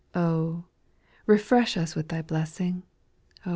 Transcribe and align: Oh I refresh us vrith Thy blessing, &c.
Oh 0.15 0.63
I 0.65 1.03
refresh 1.27 1.77
us 1.77 1.93
vrith 1.93 2.07
Thy 2.07 2.23
blessing, 2.23 2.81
&c. 3.45 3.49